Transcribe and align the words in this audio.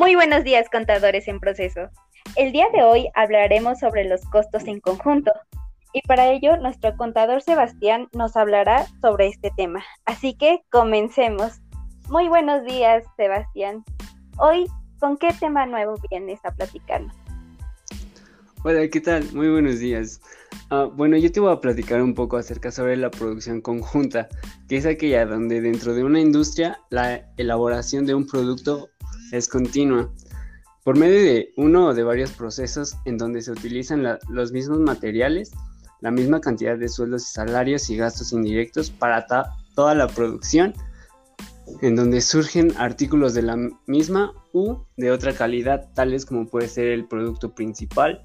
Muy 0.00 0.14
buenos 0.14 0.44
días, 0.44 0.66
contadores 0.72 1.28
en 1.28 1.40
proceso. 1.40 1.90
El 2.34 2.52
día 2.52 2.64
de 2.72 2.82
hoy 2.82 3.08
hablaremos 3.14 3.80
sobre 3.80 4.08
los 4.08 4.22
costos 4.30 4.66
en 4.66 4.80
conjunto. 4.80 5.30
Y 5.92 6.00
para 6.08 6.32
ello, 6.32 6.56
nuestro 6.56 6.96
contador 6.96 7.42
Sebastián 7.42 8.08
nos 8.14 8.34
hablará 8.34 8.86
sobre 9.02 9.26
este 9.26 9.50
tema. 9.58 9.84
Así 10.06 10.32
que 10.32 10.62
comencemos. 10.70 11.60
Muy 12.08 12.28
buenos 12.28 12.64
días, 12.64 13.04
Sebastián. 13.18 13.84
Hoy, 14.38 14.64
¿con 15.00 15.18
qué 15.18 15.34
tema 15.38 15.66
nuevo 15.66 15.96
vienes 16.08 16.40
a 16.44 16.52
platicarnos? 16.52 17.14
Hola, 18.64 18.88
¿qué 18.88 19.02
tal? 19.02 19.30
Muy 19.34 19.50
buenos 19.50 19.80
días. 19.80 20.22
Ah, 20.70 20.84
bueno, 20.90 21.18
yo 21.18 21.30
te 21.30 21.40
voy 21.40 21.52
a 21.52 21.60
platicar 21.60 22.00
un 22.00 22.14
poco 22.14 22.38
acerca 22.38 22.70
sobre 22.70 22.96
la 22.96 23.10
producción 23.10 23.60
conjunta, 23.60 24.30
que 24.66 24.78
es 24.78 24.86
aquella 24.86 25.26
donde 25.26 25.60
dentro 25.60 25.92
de 25.92 26.04
una 26.04 26.20
industria 26.20 26.80
la 26.88 27.30
elaboración 27.36 28.06
de 28.06 28.14
un 28.14 28.26
producto 28.26 28.88
es 29.32 29.48
continua, 29.48 30.10
por 30.84 30.96
medio 30.96 31.20
de 31.20 31.52
uno 31.56 31.88
o 31.88 31.94
de 31.94 32.02
varios 32.02 32.32
procesos 32.32 32.96
en 33.04 33.18
donde 33.18 33.42
se 33.42 33.52
utilizan 33.52 34.18
los 34.28 34.52
mismos 34.52 34.80
materiales, 34.80 35.52
la 36.00 36.10
misma 36.10 36.40
cantidad 36.40 36.78
de 36.78 36.88
sueldos 36.88 37.22
y 37.24 37.32
salarios 37.32 37.90
y 37.90 37.96
gastos 37.96 38.32
indirectos 38.32 38.90
para 38.90 39.26
toda 39.74 39.94
la 39.94 40.08
producción, 40.08 40.74
en 41.82 41.96
donde 41.96 42.20
surgen 42.20 42.72
artículos 42.78 43.34
de 43.34 43.42
la 43.42 43.56
misma 43.86 44.32
u 44.52 44.78
de 44.96 45.10
otra 45.10 45.34
calidad, 45.34 45.88
tales 45.94 46.24
como 46.26 46.46
puede 46.48 46.68
ser 46.68 46.88
el 46.88 47.06
producto 47.06 47.54
principal, 47.54 48.22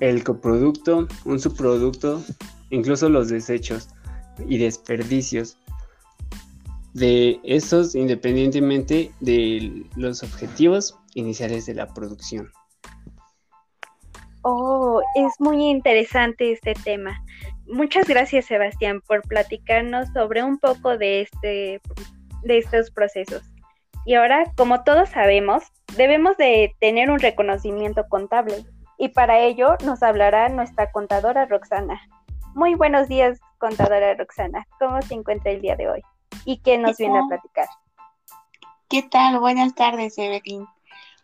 el 0.00 0.24
coproducto, 0.24 1.08
un 1.24 1.40
subproducto, 1.40 2.22
incluso 2.70 3.08
los 3.08 3.28
desechos 3.28 3.88
y 4.46 4.58
desperdicios 4.58 5.56
de 6.94 7.40
estos 7.44 7.94
independientemente 7.94 9.12
de 9.20 9.86
los 9.96 10.22
objetivos 10.22 10.98
iniciales 11.14 11.66
de 11.66 11.74
la 11.74 11.86
producción. 11.86 12.50
Oh, 14.42 15.02
es 15.14 15.32
muy 15.38 15.68
interesante 15.68 16.52
este 16.52 16.74
tema. 16.74 17.22
Muchas 17.66 18.08
gracias 18.08 18.46
Sebastián 18.46 19.02
por 19.06 19.22
platicarnos 19.22 20.08
sobre 20.14 20.42
un 20.42 20.58
poco 20.58 20.96
de 20.96 21.22
este 21.22 21.80
de 22.42 22.58
estos 22.58 22.90
procesos. 22.90 23.42
Y 24.06 24.14
ahora, 24.14 24.50
como 24.56 24.84
todos 24.84 25.10
sabemos, 25.10 25.64
debemos 25.96 26.36
de 26.38 26.74
tener 26.80 27.10
un 27.10 27.18
reconocimiento 27.18 28.06
contable 28.08 28.64
y 28.96 29.08
para 29.08 29.40
ello 29.40 29.76
nos 29.84 30.02
hablará 30.02 30.48
nuestra 30.48 30.90
contadora 30.92 31.44
Roxana. 31.44 32.00
Muy 32.54 32.74
buenos 32.74 33.08
días, 33.08 33.38
contadora 33.58 34.14
Roxana. 34.14 34.66
¿Cómo 34.78 35.02
se 35.02 35.14
encuentra 35.14 35.52
el 35.52 35.60
día 35.60 35.76
de 35.76 35.88
hoy? 35.88 36.02
¿Y 36.44 36.58
qué 36.58 36.78
nos 36.78 36.96
viene 36.96 37.18
a 37.18 37.26
platicar? 37.26 37.68
¿Qué 38.88 39.02
tal? 39.02 39.38
Buenas 39.38 39.74
tardes, 39.74 40.16
Evelyn. 40.18 40.66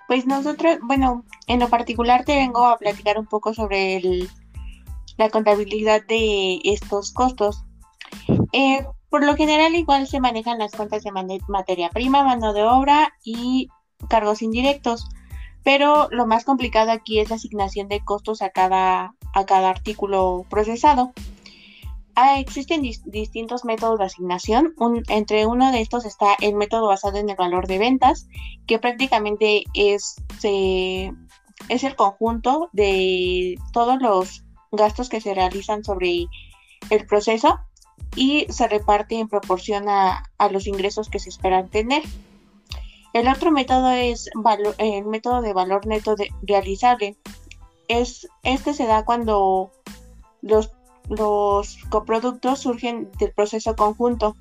Pues 0.07 0.27
nosotros, 0.27 0.79
bueno, 0.83 1.25
en 1.47 1.61
lo 1.61 1.69
particular 1.69 2.25
te 2.25 2.37
vengo 2.37 2.67
a 2.67 2.77
platicar 2.77 3.19
un 3.19 3.27
poco 3.27 3.55
sobre 3.55 3.97
el, 3.97 4.29
la 5.17 5.31
contabilidad 5.31 6.03
de 6.07 6.61
estos 6.65 7.13
costos. 7.13 7.65
Eh, 8.53 8.87
por 9.09 9.25
lo 9.25 9.37
general 9.37 9.75
igual 9.75 10.07
se 10.07 10.21
manejan 10.21 10.59
las 10.59 10.73
cuentas 10.73 11.05
de 11.05 11.13
materia 11.49 11.89
prima, 11.89 12.25
mano 12.25 12.53
de 12.53 12.65
obra 12.65 13.15
y 13.25 13.69
cargos 14.09 14.43
indirectos. 14.43 15.09
Pero 15.63 16.09
lo 16.11 16.27
más 16.27 16.45
complicado 16.45 16.91
aquí 16.91 17.21
es 17.21 17.31
la 17.31 17.37
asignación 17.37 17.89
de 17.89 18.05
costos 18.05 18.43
a 18.43 18.51
cada, 18.51 19.15
a 19.33 19.47
cada 19.47 19.71
artículo 19.71 20.45
procesado. 20.51 21.13
Ah, 22.17 22.39
existen 22.39 22.83
distintos 22.83 23.65
métodos 23.65 23.99
de 23.99 24.05
asignación. 24.05 24.75
entre 25.09 25.47
uno 25.47 25.73
de 25.73 25.81
estos 25.81 26.05
está 26.05 26.37
el 26.41 26.55
método 26.55 26.87
basado 26.87 27.19
en 27.19 27.29
el 27.29 27.37
valor 27.37 27.67
de 27.67 27.79
ventas, 27.79 28.29
que 28.67 28.79
prácticamente 28.79 29.65
es, 29.75 30.17
es 30.43 31.85
el 31.85 31.97
conjunto 31.97 32.71
de 32.73 33.57
todos 33.73 34.01
los 34.01 34.45
gastos 34.71 35.09
que 35.09 35.21
se 35.21 35.35
realizan 35.35 35.83
sobre 35.83 36.27
el 36.91 37.07
proceso 37.07 37.59
y 38.15 38.47
se 38.49 38.69
reparte 38.69 39.19
en 39.19 39.29
proporción 39.29 39.89
a, 39.89 40.23
a 40.39 40.49
los 40.51 40.69
ingresos 40.69 41.09
que 41.09 41.19
se 41.19 41.31
esperan 41.31 41.69
tener. 41.69 42.03
El 43.13 43.29
otro 43.29 43.51
método 43.51 43.91
es 43.91 44.29
el 44.79 45.05
método 45.07 45.41
de 45.41 45.53
valor 45.53 45.87
neto 45.87 46.17
realizable. 46.43 47.17
Es, 47.87 48.29
este 48.43 48.75
se 48.75 48.87
da 48.87 49.05
cuando 49.05 49.71
los, 50.43 50.73
los 51.09 51.79
coproductos 51.91 52.61
surgen 52.61 53.11
del 53.19 53.33
proceso 53.33 53.77
conjunto. 53.77 54.37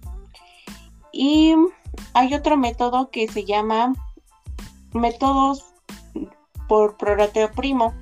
Y 1.12 1.56
hay 2.14 2.34
otro 2.34 2.58
método 2.58 3.10
que 3.12 3.28
se 3.28 3.46
llama 3.46 3.94
métodos 4.94 5.66
por 6.68 6.98
prorrateo 6.98 7.52
primo 7.52 7.94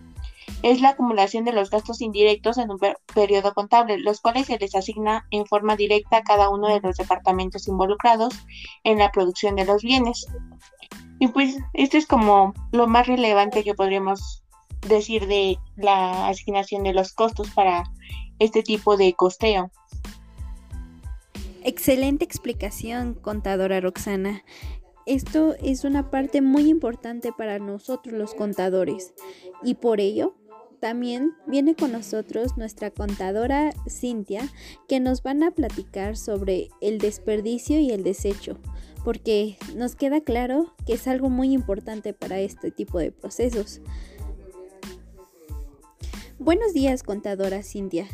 es 0.63 0.81
la 0.81 0.89
acumulación 0.89 1.43
de 1.43 1.53
los 1.53 1.69
gastos 1.69 2.01
indirectos 2.01 2.57
en 2.57 2.69
un 2.69 2.79
periodo 3.13 3.53
contable, 3.53 3.97
los 3.97 4.21
cuales 4.21 4.47
se 4.47 4.59
les 4.59 4.75
asigna 4.75 5.25
en 5.31 5.45
forma 5.45 5.75
directa 5.75 6.17
a 6.17 6.23
cada 6.23 6.49
uno 6.49 6.67
de 6.67 6.79
los 6.81 6.97
departamentos 6.97 7.67
involucrados 7.67 8.33
en 8.83 8.99
la 8.99 9.11
producción 9.11 9.55
de 9.55 9.65
los 9.65 9.81
bienes. 9.81 10.27
Y 11.19 11.27
pues 11.29 11.57
esto 11.73 11.97
es 11.97 12.05
como 12.05 12.53
lo 12.71 12.87
más 12.87 13.07
relevante 13.07 13.63
que 13.63 13.73
podríamos 13.73 14.43
decir 14.87 15.27
de 15.27 15.57
la 15.75 16.27
asignación 16.27 16.83
de 16.83 16.93
los 16.93 17.13
costos 17.13 17.49
para 17.51 17.83
este 18.41 18.63
tipo 18.63 18.97
de 18.97 19.13
costeo. 19.13 19.71
Excelente 21.63 22.25
explicación, 22.25 23.13
contadora 23.13 23.79
Roxana. 23.79 24.43
Esto 25.05 25.55
es 25.61 25.83
una 25.83 26.09
parte 26.09 26.41
muy 26.41 26.67
importante 26.67 27.31
para 27.31 27.59
nosotros 27.59 28.15
los 28.15 28.33
contadores 28.33 29.13
y 29.61 29.75
por 29.75 29.99
ello 29.99 30.33
también 30.79 31.33
viene 31.45 31.75
con 31.75 31.91
nosotros 31.91 32.57
nuestra 32.57 32.89
contadora 32.89 33.73
Cintia, 33.87 34.49
que 34.87 34.99
nos 34.99 35.21
van 35.21 35.43
a 35.43 35.51
platicar 35.51 36.17
sobre 36.17 36.69
el 36.81 36.97
desperdicio 36.97 37.79
y 37.79 37.91
el 37.91 38.03
desecho, 38.03 38.57
porque 39.03 39.57
nos 39.75 39.95
queda 39.95 40.21
claro 40.21 40.73
que 40.87 40.93
es 40.93 41.07
algo 41.07 41.29
muy 41.29 41.53
importante 41.53 42.13
para 42.13 42.39
este 42.39 42.71
tipo 42.71 42.97
de 42.97 43.11
procesos. 43.11 43.81
Buenos 46.39 46.73
días, 46.73 47.03
contadora 47.03 47.61
Cintia. 47.61 48.07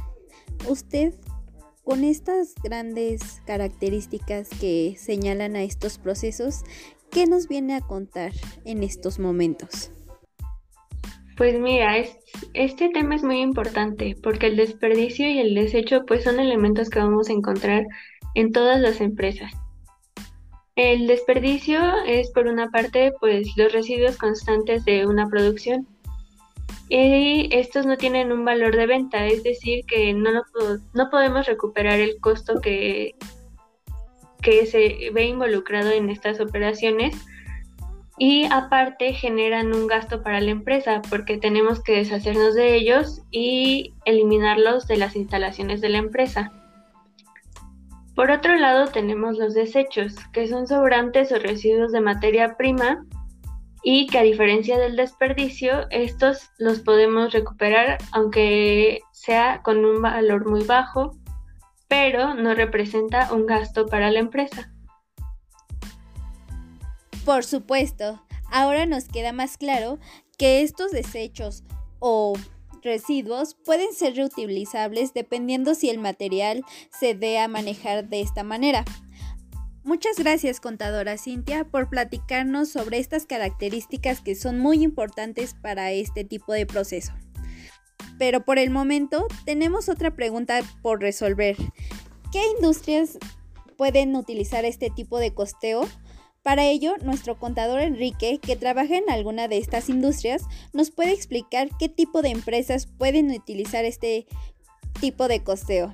Usted, 0.66 1.14
con 1.84 2.04
estas 2.04 2.56
grandes 2.64 3.42
características 3.46 4.50
que 4.50 4.96
señalan 4.98 5.56
a 5.56 5.64
estos 5.64 5.98
procesos, 5.98 6.64
¿qué 7.12 7.26
nos 7.26 7.48
viene 7.48 7.76
a 7.76 7.82
contar 7.82 8.32
en 8.66 8.84
estos 8.84 9.20
momentos? 9.20 9.92
Pues 11.38 11.60
mira, 11.60 11.96
este 12.54 12.90
tema 12.90 13.16
es 13.16 13.24
muy 13.24 13.42
importante 13.42 14.16
porque 14.24 14.48
el 14.48 14.58
desperdicio 14.58 15.30
y 15.30 15.40
el 15.40 15.54
desecho 15.54 16.04
pues 16.06 16.24
son 16.24 16.40
elementos 16.40 16.90
que 16.90 17.00
vamos 17.00 17.30
a 17.30 17.34
encontrar 17.34 17.86
en 18.34 18.52
todas 18.52 18.82
las 18.82 19.02
empresas. 19.02 19.52
El 20.76 21.08
desperdicio 21.08 21.80
es 22.06 22.32
por 22.32 22.48
una 22.48 22.70
parte 22.70 23.14
pues 23.20 23.56
los 23.56 23.72
residuos 23.72 24.18
constantes 24.18 24.84
de 24.86 25.08
una 25.08 25.28
producción 25.28 25.88
y 26.90 27.50
estos 27.52 27.86
no 27.86 27.98
tienen 27.98 28.32
un 28.32 28.46
valor 28.46 28.76
de 28.76 28.86
venta, 28.86 29.26
es 29.26 29.44
decir 29.44 29.86
que 29.86 30.14
no, 30.14 30.30
no 30.94 31.10
podemos 31.10 31.46
recuperar 31.46 32.00
el 32.00 32.20
costo 32.20 32.62
que, 32.62 33.16
que 34.42 34.66
se 34.66 35.10
ve 35.14 35.26
involucrado 35.26 35.92
en 35.92 36.10
estas 36.10 36.40
operaciones 36.40 37.16
y 38.18 38.46
aparte 38.52 39.14
generan 39.14 39.74
un 39.74 39.88
gasto 39.88 40.24
para 40.24 40.40
la 40.40 40.52
empresa 40.52 41.02
porque 41.10 41.38
tenemos 41.38 41.84
que 41.84 41.98
deshacernos 41.98 42.56
de 42.56 42.76
ellos 42.76 43.22
y 43.32 43.94
eliminarlos 44.06 44.88
de 44.88 44.98
las 44.98 45.16
instalaciones 45.16 45.82
de 45.82 45.90
la 45.90 46.00
empresa. 46.00 46.52
Por 48.16 48.32
otro 48.32 48.56
lado 48.56 48.88
tenemos 48.88 49.38
los 49.38 49.54
desechos, 49.54 50.16
que 50.34 50.48
son 50.48 50.66
sobrantes 50.66 51.32
o 51.32 51.38
residuos 51.38 51.92
de 51.92 52.02
materia 52.02 52.58
prima 52.58 53.06
y 53.90 54.06
que 54.08 54.18
a 54.18 54.24
diferencia 54.24 54.78
del 54.78 54.98
desperdicio, 54.98 55.88
estos 55.92 56.50
los 56.58 56.82
podemos 56.82 57.32
recuperar 57.32 57.98
aunque 58.12 59.00
sea 59.14 59.62
con 59.64 59.86
un 59.86 60.02
valor 60.02 60.46
muy 60.46 60.66
bajo, 60.66 61.16
pero 61.88 62.34
no 62.34 62.54
representa 62.54 63.32
un 63.32 63.46
gasto 63.46 63.86
para 63.86 64.12
la 64.12 64.20
empresa. 64.20 64.74
Por 67.24 67.46
supuesto, 67.46 68.22
ahora 68.52 68.86
nos 68.86 69.06
queda 69.06 69.32
más 69.32 69.56
claro 69.56 70.00
que 70.38 70.64
estos 70.64 70.92
desechos 70.92 71.64
o 72.00 72.34
residuos 72.84 73.56
pueden 73.56 73.94
ser 73.94 74.16
reutilizables 74.16 75.14
dependiendo 75.14 75.76
si 75.76 75.90
el 75.90 76.00
material 76.00 76.66
se 76.92 77.16
dé 77.16 77.40
a 77.40 77.48
manejar 77.48 78.10
de 78.10 78.20
esta 78.20 78.44
manera. 78.44 78.84
Muchas 79.88 80.18
gracias 80.18 80.60
contadora 80.60 81.18
Cintia 81.18 81.64
por 81.64 81.88
platicarnos 81.90 82.68
sobre 82.68 82.98
estas 82.98 83.26
características 83.26 84.20
que 84.20 84.36
son 84.36 84.60
muy 84.60 84.84
importantes 84.84 85.54
para 85.54 85.94
este 85.94 86.26
tipo 86.26 86.52
de 86.52 86.66
proceso. 86.66 87.14
Pero 88.20 88.44
por 88.44 88.60
el 88.60 88.70
momento 88.70 89.28
tenemos 89.46 89.88
otra 89.88 90.14
pregunta 90.14 90.60
por 90.82 91.00
resolver. 91.00 91.56
¿Qué 92.34 92.42
industrias 92.58 93.18
pueden 93.78 94.14
utilizar 94.18 94.66
este 94.66 94.90
tipo 94.90 95.20
de 95.20 95.34
costeo? 95.34 95.88
Para 96.44 96.66
ello, 96.66 96.96
nuestro 97.02 97.40
contador 97.40 97.80
Enrique, 97.80 98.40
que 98.42 98.58
trabaja 98.58 98.98
en 98.98 99.10
alguna 99.10 99.48
de 99.48 99.58
estas 99.58 99.88
industrias, 99.88 100.44
nos 100.74 100.92
puede 100.92 101.14
explicar 101.14 101.70
qué 101.80 101.88
tipo 101.88 102.22
de 102.22 102.32
empresas 102.32 102.88
pueden 102.88 103.32
utilizar 103.32 103.86
este 103.86 104.28
tipo 105.00 105.30
de 105.30 105.46
costeo. 105.46 105.94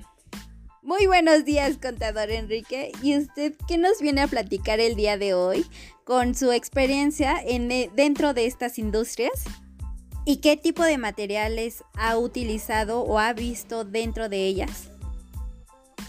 Muy 0.84 1.06
buenos 1.06 1.46
días, 1.46 1.78
contador 1.80 2.30
Enrique. 2.30 2.92
¿Y 3.02 3.16
usted 3.16 3.54
qué 3.66 3.78
nos 3.78 4.02
viene 4.02 4.20
a 4.20 4.26
platicar 4.26 4.80
el 4.80 4.96
día 4.96 5.16
de 5.16 5.32
hoy 5.32 5.64
con 6.04 6.34
su 6.34 6.52
experiencia 6.52 7.40
en, 7.42 7.72
eh, 7.72 7.90
dentro 7.96 8.34
de 8.34 8.44
estas 8.44 8.78
industrias? 8.78 9.44
¿Y 10.26 10.42
qué 10.42 10.58
tipo 10.58 10.82
de 10.82 10.98
materiales 10.98 11.82
ha 11.94 12.18
utilizado 12.18 13.00
o 13.00 13.18
ha 13.18 13.32
visto 13.32 13.86
dentro 13.86 14.28
de 14.28 14.44
ellas? 14.44 14.90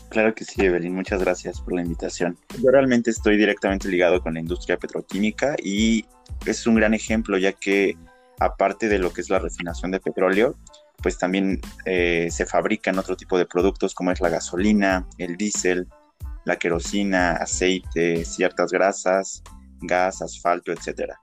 Claro 0.10 0.36
que 0.36 0.44
sí, 0.44 0.66
Evelyn, 0.66 0.94
muchas 0.94 1.22
gracias 1.22 1.62
por 1.62 1.74
la 1.74 1.82
invitación. 1.82 2.38
Yo 2.62 2.70
realmente 2.70 3.12
estoy 3.12 3.38
directamente 3.38 3.88
ligado 3.88 4.22
con 4.22 4.34
la 4.34 4.42
industria 4.42 4.76
petroquímica 4.76 5.56
y 5.64 6.04
es 6.46 6.68
un 6.68 6.76
gran 6.76 6.94
ejemplo 6.94 7.38
ya 7.38 7.54
que 7.54 7.96
aparte 8.42 8.90
de 8.90 9.00
lo 9.00 9.14
que 9.14 9.22
es 9.22 9.30
la 9.30 9.40
refinación 9.40 9.92
de 9.92 10.02
petróleo, 10.02 10.58
pues 11.06 11.20
también 11.20 11.62
eh, 11.86 12.30
se 12.32 12.48
fabrican 12.48 12.98
otro 12.98 13.16
tipo 13.16 13.38
de 13.38 13.46
productos 13.46 13.94
como 13.94 14.12
es 14.12 14.22
la 14.22 14.30
gasolina, 14.30 15.08
el 15.20 15.38
diésel, 15.38 15.88
la 16.46 16.56
querosina, 16.56 17.34
aceite, 17.34 18.26
ciertas 18.26 18.72
grasas, 18.72 19.44
gas, 19.82 20.24
asfalto, 20.24 20.72
etcétera. 20.72 21.22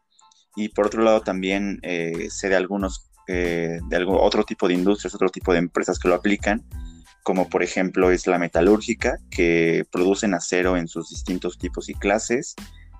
Y 0.54 0.68
por 0.68 0.86
otro 0.86 1.02
lado 1.02 1.22
también 1.22 1.80
eh, 1.82 2.28
sé 2.30 2.48
de 2.48 2.54
algunos, 2.54 3.10
eh, 3.26 3.80
de 3.88 3.96
algún, 3.96 4.18
otro 4.20 4.44
tipo 4.44 4.68
de 4.68 4.74
industrias, 4.74 5.16
otro 5.16 5.30
tipo 5.30 5.52
de 5.52 5.58
empresas 5.58 5.98
que 5.98 6.06
lo 6.06 6.14
aplican, 6.14 6.62
como 7.24 7.48
por 7.48 7.64
ejemplo 7.64 8.12
es 8.12 8.28
la 8.28 8.38
metalúrgica, 8.38 9.18
que 9.32 9.84
producen 9.90 10.32
acero 10.34 10.76
en 10.76 10.86
sus 10.86 11.10
distintos 11.10 11.58
tipos 11.58 11.88
y 11.88 11.94
clases, 11.94 12.54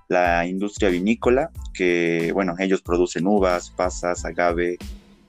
la 0.09 0.45
industria 0.45 0.89
vinícola, 0.89 1.49
que 1.73 2.33
bueno, 2.33 2.55
ellos 2.59 2.81
producen 2.81 3.25
uvas, 3.25 3.69
pasas, 3.69 4.25
agave, 4.25 4.77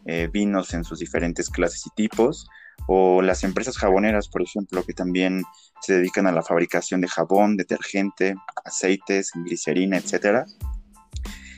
eh, 0.07 0.29
vinos 0.33 0.75
en 0.75 0.85
sus 0.85 0.99
diferentes 0.99 1.51
clases 1.51 1.87
y 1.87 1.91
tipos, 1.91 2.47
o 2.87 3.23
las 3.23 3.45
empresas 3.45 3.79
jaboneras, 3.79 4.29
por 4.29 4.43
ejemplo, 4.43 4.85
que 4.85 4.93
también 4.93 5.45
se 5.81 5.95
dedican 5.95 6.27
a 6.27 6.33
la 6.33 6.43
fabricación 6.43 7.01
de 7.01 7.09
jabón, 7.09 7.57
detergente, 7.57 8.35
aceites, 8.65 9.31
glicerina, 9.35 9.97
etcétera. 9.97 10.45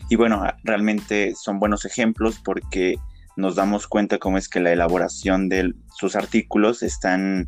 Y 0.08 0.16
bueno, 0.16 0.44
realmente 0.62 1.34
son 1.34 1.58
buenos 1.58 1.84
ejemplos 1.84 2.40
porque 2.44 2.96
nos 3.36 3.54
damos 3.54 3.86
cuenta 3.86 4.18
cómo 4.18 4.38
es 4.38 4.48
que 4.48 4.60
la 4.60 4.72
elaboración 4.72 5.48
de 5.48 5.74
sus 5.94 6.16
artículos 6.16 6.82
están 6.82 7.46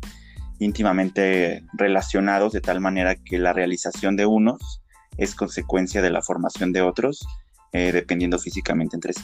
íntimamente 0.59 1.63
relacionados 1.73 2.51
de 2.51 2.61
tal 2.61 2.81
manera 2.81 3.15
que 3.15 3.37
la 3.37 3.53
realización 3.53 4.15
de 4.15 4.25
unos 4.25 4.81
es 5.17 5.35
consecuencia 5.35 6.01
de 6.01 6.11
la 6.11 6.21
formación 6.21 6.71
de 6.73 6.81
otros, 6.81 7.25
eh, 7.71 7.91
dependiendo 7.91 8.37
físicamente 8.39 8.95
entre 8.95 9.13
sí. 9.13 9.23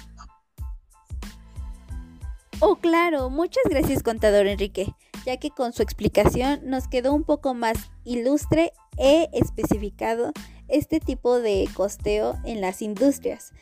Oh, 2.61 2.77
claro, 2.77 3.29
muchas 3.29 3.63
gracias 3.69 4.01
contador 4.01 4.47
Enrique, 4.47 4.95
ya 5.25 5.37
que 5.37 5.49
con 5.49 5.73
su 5.73 5.83
explicación 5.83 6.61
nos 6.63 6.87
quedó 6.87 7.13
un 7.13 7.23
poco 7.23 7.53
más 7.53 7.77
ilustre 8.05 8.71
e 8.97 9.29
especificado 9.33 10.31
este 10.69 11.01
tipo 11.01 11.39
de 11.39 11.67
costeo 11.73 12.37
en 12.45 12.61
las 12.61 12.81
industrias 12.81 13.53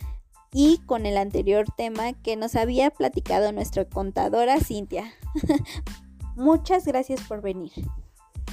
y 0.53 0.77
con 0.85 1.07
el 1.07 1.17
anterior 1.17 1.65
tema 1.75 2.13
que 2.13 2.35
nos 2.35 2.55
había 2.55 2.91
platicado 2.91 3.51
nuestra 3.51 3.85
contadora 3.85 4.59
Cintia. 4.59 5.11
muchas 6.35 6.85
gracias 6.85 7.21
por 7.21 7.41
venir. 7.41 7.71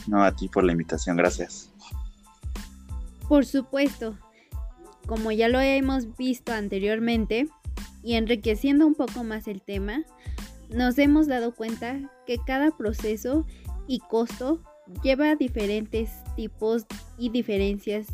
No, 0.06 0.24
a 0.24 0.34
ti 0.34 0.48
por 0.48 0.64
la 0.64 0.72
invitación, 0.72 1.16
gracias. 1.16 1.70
Por 3.28 3.44
supuesto, 3.44 4.16
como 5.06 5.30
ya 5.30 5.48
lo 5.48 5.60
hemos 5.60 6.16
visto 6.16 6.52
anteriormente, 6.52 7.46
y 8.02 8.14
enriqueciendo 8.14 8.86
un 8.86 8.94
poco 8.94 9.24
más 9.24 9.48
el 9.48 9.62
tema, 9.62 10.04
nos 10.70 10.98
hemos 10.98 11.26
dado 11.26 11.54
cuenta 11.54 11.98
que 12.26 12.38
cada 12.46 12.70
proceso 12.70 13.46
y 13.86 13.98
costo 13.98 14.60
lleva 15.02 15.34
diferentes 15.36 16.10
tipos 16.36 16.86
y 17.18 17.30
diferencias 17.30 18.06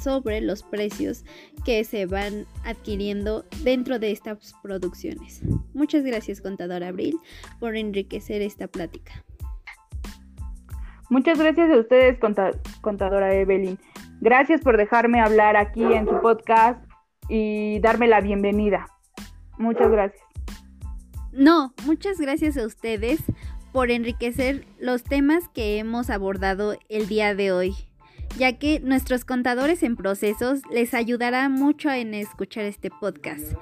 sobre 0.00 0.40
los 0.40 0.62
precios 0.62 1.24
que 1.64 1.84
se 1.84 2.06
van 2.06 2.46
adquiriendo 2.64 3.44
dentro 3.62 3.98
de 3.98 4.12
estas 4.12 4.54
producciones. 4.62 5.42
Muchas 5.74 6.04
gracias, 6.04 6.40
contador 6.40 6.82
Abril, 6.82 7.18
por 7.58 7.76
enriquecer 7.76 8.42
esta 8.42 8.66
plática. 8.66 9.24
Muchas 11.10 11.38
gracias 11.38 11.70
a 11.70 11.76
ustedes, 11.76 12.18
contadora 12.80 13.34
Evelyn. 13.34 13.78
Gracias 14.20 14.60
por 14.60 14.76
dejarme 14.76 15.20
hablar 15.20 15.56
aquí 15.56 15.82
en 15.82 16.06
su 16.06 16.20
podcast 16.20 16.82
y 17.28 17.80
darme 17.80 18.06
la 18.06 18.20
bienvenida. 18.20 18.86
Muchas 19.60 19.90
gracias. 19.90 20.22
No, 21.32 21.74
muchas 21.84 22.18
gracias 22.18 22.56
a 22.56 22.64
ustedes 22.64 23.20
por 23.72 23.90
enriquecer 23.90 24.64
los 24.80 25.04
temas 25.04 25.48
que 25.48 25.78
hemos 25.78 26.08
abordado 26.08 26.78
el 26.88 27.06
día 27.08 27.34
de 27.34 27.52
hoy, 27.52 27.74
ya 28.38 28.58
que 28.58 28.80
nuestros 28.80 29.26
contadores 29.26 29.82
en 29.82 29.96
procesos 29.96 30.62
les 30.72 30.94
ayudará 30.94 31.50
mucho 31.50 31.90
en 31.90 32.14
escuchar 32.14 32.64
este 32.64 32.90
podcast. 32.90 33.52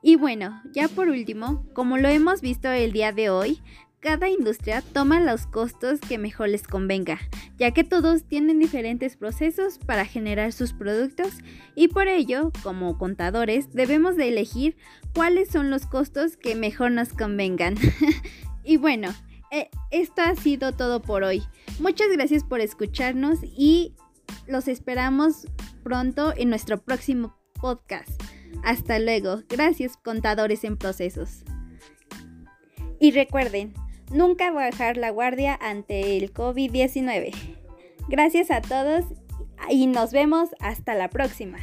Y 0.00 0.14
bueno, 0.14 0.62
ya 0.72 0.86
por 0.86 1.08
último, 1.08 1.66
como 1.74 1.98
lo 1.98 2.06
hemos 2.06 2.40
visto 2.40 2.70
el 2.70 2.92
día 2.92 3.10
de 3.10 3.28
hoy, 3.28 3.60
cada 4.00 4.28
industria 4.28 4.82
toma 4.92 5.20
los 5.20 5.46
costos 5.46 6.00
que 6.00 6.18
mejor 6.18 6.50
les 6.50 6.66
convenga, 6.66 7.18
ya 7.56 7.72
que 7.72 7.84
todos 7.84 8.24
tienen 8.24 8.58
diferentes 8.58 9.16
procesos 9.16 9.78
para 9.78 10.04
generar 10.04 10.52
sus 10.52 10.72
productos 10.72 11.34
y 11.74 11.88
por 11.88 12.08
ello, 12.08 12.52
como 12.62 12.96
contadores, 12.98 13.72
debemos 13.72 14.16
de 14.16 14.28
elegir 14.28 14.76
cuáles 15.14 15.48
son 15.48 15.70
los 15.70 15.86
costos 15.86 16.36
que 16.36 16.54
mejor 16.54 16.92
nos 16.92 17.12
convengan. 17.12 17.74
y 18.64 18.76
bueno, 18.76 19.12
eh, 19.50 19.68
esto 19.90 20.22
ha 20.22 20.34
sido 20.36 20.72
todo 20.72 21.02
por 21.02 21.24
hoy. 21.24 21.42
Muchas 21.80 22.08
gracias 22.10 22.44
por 22.44 22.60
escucharnos 22.60 23.40
y 23.42 23.94
los 24.46 24.68
esperamos 24.68 25.46
pronto 25.82 26.32
en 26.36 26.50
nuestro 26.50 26.80
próximo 26.80 27.36
podcast. 27.54 28.10
Hasta 28.62 28.98
luego. 28.98 29.42
Gracias 29.48 29.96
contadores 29.96 30.64
en 30.64 30.76
procesos. 30.76 31.44
Y 33.00 33.12
recuerden, 33.12 33.74
nunca 34.10 34.50
bajar 34.50 34.96
la 34.96 35.10
guardia 35.10 35.58
ante 35.60 36.16
el 36.16 36.32
COVID-19. 36.32 37.32
Gracias 38.08 38.50
a 38.50 38.60
todos 38.60 39.04
y 39.68 39.86
nos 39.86 40.12
vemos 40.12 40.50
hasta 40.60 40.94
la 40.94 41.08
próxima. 41.08 41.58